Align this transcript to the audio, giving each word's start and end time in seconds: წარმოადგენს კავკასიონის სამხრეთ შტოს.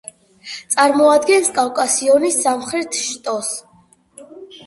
წარმოადგენს 0.75 1.51
კავკასიონის 1.57 2.39
სამხრეთ 2.45 2.97
შტოს. 3.01 3.51